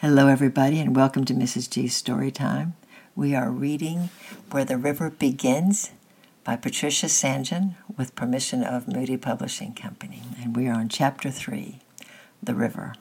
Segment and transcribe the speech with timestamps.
[0.00, 1.68] Hello, everybody, and welcome to Mrs.
[1.68, 2.74] G's Story Time.
[3.16, 4.10] We are reading
[4.52, 5.90] Where the River Begins
[6.44, 7.44] by Patricia St.
[7.44, 11.80] John with permission of Moody Publishing Company, and we are on Chapter 3
[12.40, 12.94] The River.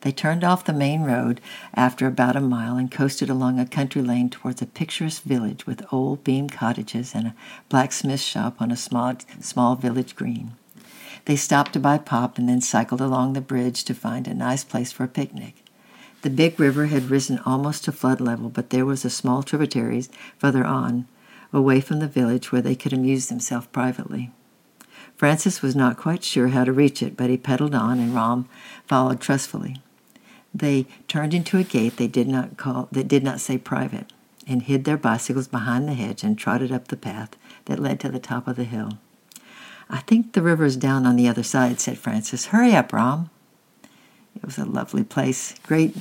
[0.00, 1.42] They turned off the main road
[1.74, 5.84] after about a mile and coasted along a country lane towards a picturesque village with
[5.92, 7.34] old beam cottages and a
[7.68, 10.52] blacksmith shop on a small, small village green.
[11.26, 14.64] They stopped to buy pop and then cycled along the bridge to find a nice
[14.64, 15.64] place for a picnic.
[16.22, 20.04] The big river had risen almost to flood level, but there was a small tributary
[20.38, 21.06] further on,
[21.52, 24.32] away from the village, where they could amuse themselves privately.
[25.16, 28.48] Francis was not quite sure how to reach it, but he pedaled on, and Rom
[28.86, 29.76] followed trustfully.
[30.54, 34.12] They turned into a gate they did not call that did not say private,
[34.46, 38.08] and hid their bicycles behind the hedge and trotted up the path that led to
[38.08, 38.98] the top of the hill.
[39.90, 42.46] I think the river is down on the other side, said Francis.
[42.46, 43.30] Hurry up, Rom.
[44.38, 45.54] It was a lovely place.
[45.64, 45.96] Great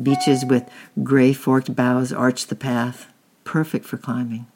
[0.00, 0.70] beeches with
[1.02, 3.06] gray forked boughs arched the path,
[3.42, 4.46] perfect for climbing.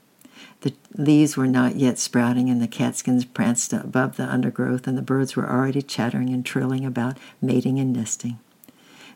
[0.60, 5.02] The leaves were not yet sprouting, and the catkins pranced above the undergrowth, and the
[5.02, 8.38] birds were already chattering and trilling about mating and nesting.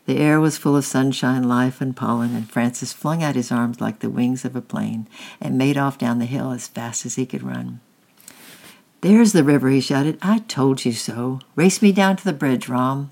[0.05, 3.79] The air was full of sunshine, life, and pollen, and Francis flung out his arms
[3.79, 5.07] like the wings of a plane
[5.39, 7.79] and made off down the hill as fast as he could run.
[8.99, 10.17] There's the river, he shouted.
[10.21, 11.39] I told you so.
[11.55, 13.11] Race me down to the bridge, Rom.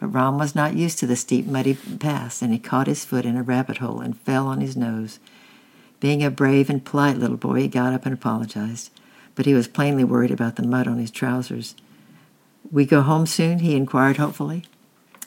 [0.00, 3.26] But Ram was not used to the steep, muddy paths, and he caught his foot
[3.26, 5.20] in a rabbit hole and fell on his nose.
[6.00, 8.90] Being a brave and polite little boy, he got up and apologized,
[9.34, 11.74] but he was plainly worried about the mud on his trousers.
[12.72, 13.58] We go home soon?
[13.58, 14.64] he inquired hopefully.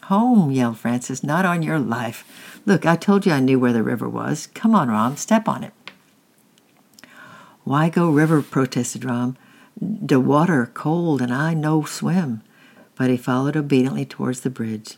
[0.06, 2.26] Home, yelled Francis, not on your life.
[2.66, 4.48] Look, I told you I knew where the river was.
[4.56, 5.74] Come on, Ram, step on it.
[7.64, 8.42] Why go river?
[8.42, 9.38] protested Ram.
[10.04, 12.42] De water cold and I no swim
[12.96, 14.98] but he followed obediently towards the bridge.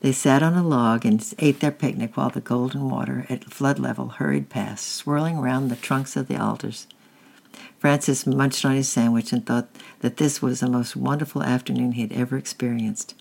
[0.00, 3.78] They sat on a log and ate their picnic while the golden water at flood
[3.78, 6.86] level hurried past, swirling round the trunks of the alders.
[7.78, 9.68] Francis munched on his sandwich and thought
[10.00, 13.14] that this was the most wonderful afternoon he had ever experienced.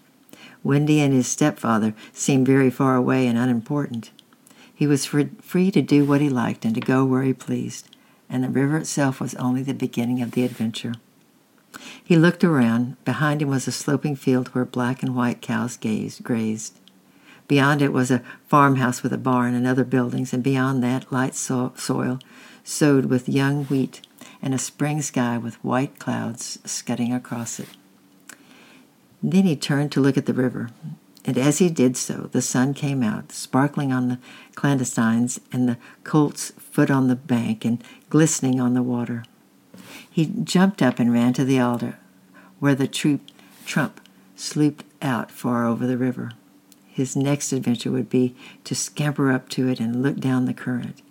[0.64, 4.12] Wendy and his stepfather seemed very far away and unimportant.
[4.74, 7.96] He was free to do what he liked and to go where he pleased,
[8.30, 10.94] and the river itself was only the beginning of the adventure.
[12.04, 13.04] He looked around.
[13.06, 16.80] Behind him was a sloping field where black and white cows gazed, grazed.
[17.48, 21.36] Beyond it was a farmhouse with a barn and other buildings, and beyond that, light
[21.36, 22.20] so- soil
[22.64, 24.02] sowed with young wheat
[24.42, 27.70] and a spring sky with white clouds scudding across it.
[29.22, 30.70] Then he turned to look at the river,
[31.26, 34.20] and as he did so, the sun came out, sparkling on the
[34.56, 39.24] celandines and the colt's foot on the bank and glistening on the water.
[40.10, 41.98] He jumped up and ran to the alder,
[42.60, 43.22] where the troop,
[43.66, 44.00] trump
[44.38, 46.32] slooped out far over the river.
[46.88, 48.36] His next adventure would be
[48.66, 51.02] to scamper up to it and look down the current.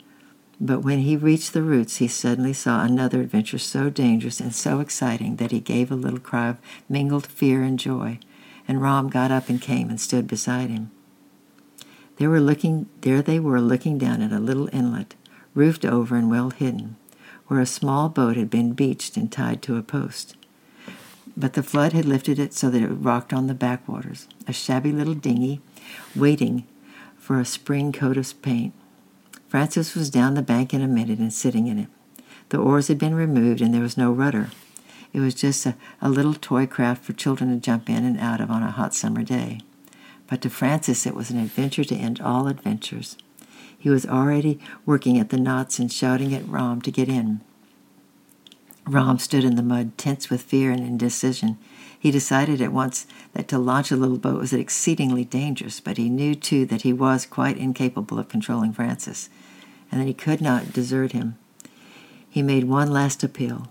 [0.61, 4.79] But when he reached the roots, he suddenly saw another adventure so dangerous and so
[4.79, 6.59] exciting that he gave a little cry of
[6.89, 8.21] mingled fear and joy,
[8.69, 10.93] and Rom got up and came and stood beside him.
[12.19, 15.17] They were looking there they were looking down at a little inlet,
[15.55, 16.97] roofed over and well hidden
[17.53, 20.37] where a small boat had been beached and tied to a post.
[21.37, 24.91] But the flood had lifted it so that it rocked on the backwaters, a shabby
[24.91, 25.61] little dinghy
[26.17, 26.67] waiting
[27.19, 28.73] for a spring coat of paint.
[29.49, 31.89] Francis was down the bank in a minute and sitting in it.
[32.49, 34.49] The oars had been removed and there was no rudder.
[35.13, 38.41] It was just a, a little toy craft for children to jump in and out
[38.41, 39.61] of on a hot summer day.
[40.27, 43.19] But to Francis it was an adventure to end all adventures.
[43.83, 47.41] He was already working at the knots and shouting at Rom to get in.
[48.87, 51.59] Rom stood in the mud, tense with fear and indecision.
[51.99, 56.09] He decided at once that to launch a little boat was exceedingly dangerous, but he
[56.09, 59.29] knew too that he was quite incapable of controlling Francis,
[59.91, 61.37] and that he could not desert him.
[62.31, 63.67] He made one last appeal.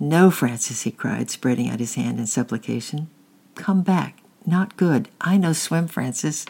[0.00, 3.08] No, Francis, he cried, spreading out his hand in supplication.
[3.54, 4.24] Come back.
[4.44, 5.08] Not good.
[5.20, 6.46] I know swim, Francis.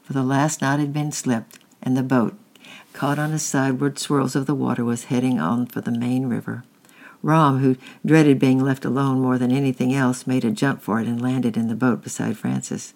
[0.00, 2.34] For the last knot had been slipped, and the boat,
[2.92, 6.64] caught on the sideward swirls of the water, was heading on for the main river.
[7.22, 11.06] Rom, who dreaded being left alone more than anything else, made a jump for it
[11.06, 12.94] and landed in the boat beside Francis.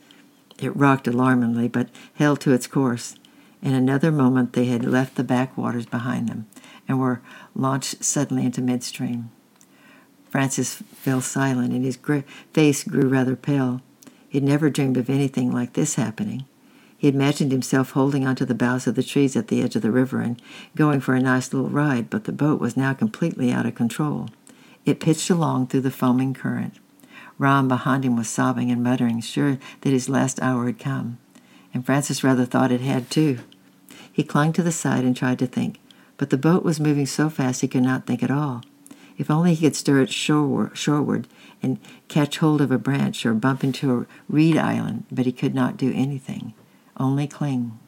[0.58, 3.16] It rocked alarmingly, but held to its course.
[3.62, 6.46] In another moment they had left the backwaters behind them
[6.86, 7.20] and were
[7.54, 9.30] launched suddenly into midstream.
[10.28, 11.98] Francis fell silent, and his
[12.52, 13.80] face grew rather pale.
[14.28, 16.44] He had never dreamed of anything like this happening.
[17.04, 19.90] He imagined himself holding onto the boughs of the trees at the edge of the
[19.90, 20.40] river and
[20.74, 24.30] going for a nice little ride, but the boat was now completely out of control.
[24.86, 26.78] It pitched along through the foaming current.
[27.38, 31.18] Rom behind him was sobbing and muttering, sure that his last hour had come.
[31.74, 33.40] and Francis rather thought it had too.
[34.10, 35.80] He clung to the side and tried to think,
[36.16, 38.62] but the boat was moving so fast he could not think at all.
[39.18, 41.28] If only he could stir it shoreward, shoreward
[41.62, 41.78] and
[42.08, 45.76] catch hold of a branch or bump into a reed island, but he could not
[45.76, 46.54] do anything,
[46.96, 47.78] only cling.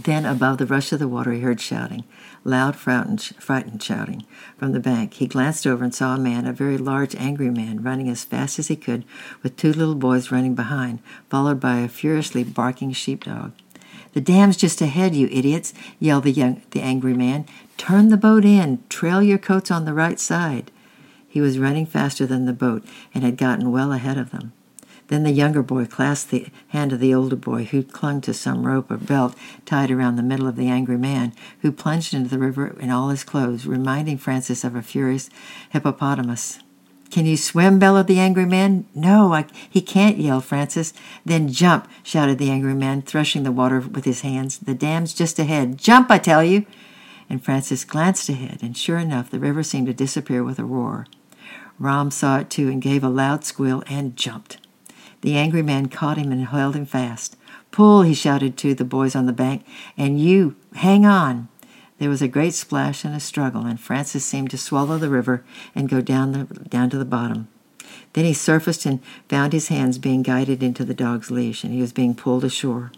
[0.00, 2.04] Then, above the rush of the water, he heard shouting,
[2.44, 4.24] loud, frightened shouting,
[4.56, 5.14] from the bank.
[5.14, 8.58] He glanced over and saw a man, a very large, angry man, running as fast
[8.58, 9.04] as he could,
[9.42, 13.52] with two little boys running behind, followed by a furiously barking sheepdog.
[14.14, 17.46] The dam's just ahead, you idiots, yelled the, young, the angry man.
[17.76, 18.82] Turn the boat in.
[18.88, 20.70] Trail your coats on the right side.
[21.28, 22.84] He was running faster than the boat
[23.14, 24.52] and had gotten well ahead of them.
[25.08, 28.66] Then the younger boy clasped the hand of the older boy, who clung to some
[28.66, 29.34] rope or belt
[29.66, 33.08] tied around the middle of the angry man, who plunged into the river in all
[33.10, 35.28] his clothes, reminding Francis of a furious
[35.70, 36.60] hippopotamus.
[37.12, 37.78] Can you swim?
[37.78, 38.86] bellowed the angry man.
[38.94, 40.94] No, I, he can't, yelled Francis.
[41.26, 44.56] Then jump, shouted the angry man, threshing the water with his hands.
[44.56, 45.76] The dam's just ahead.
[45.76, 46.64] Jump, I tell you!
[47.28, 51.06] And Francis glanced ahead, and sure enough, the river seemed to disappear with a roar.
[51.78, 54.56] Ram saw it too and gave a loud squeal and jumped.
[55.22, 57.36] The angry man caught him and held him fast.
[57.70, 59.64] Pull, he shouted to the boys on the bank,
[59.96, 61.48] and you hang on.
[61.98, 65.44] There was a great splash and a struggle, and Francis seemed to swallow the river
[65.74, 67.48] and go down, the, down to the bottom.
[68.12, 71.80] Then he surfaced and found his hands being guided into the dog's leash, and he
[71.80, 72.90] was being pulled ashore.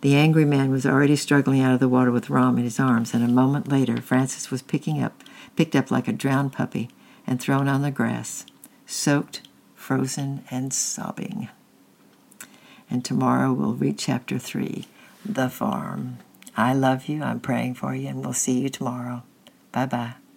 [0.00, 3.12] The angry man was already struggling out of the water with Rom in his arms,
[3.12, 5.24] and a moment later Francis was picking up,
[5.56, 6.88] picked up like a drowned puppy,
[7.26, 8.46] and thrown on the grass,
[8.86, 9.47] soaked,
[9.88, 11.48] frozen, and sobbing.
[12.90, 14.84] And tomorrow we'll read chapter three,
[15.24, 16.18] the farm.
[16.54, 17.22] I love you.
[17.22, 19.22] I'm praying for you, and we'll see you tomorrow.
[19.72, 20.27] Bye bye.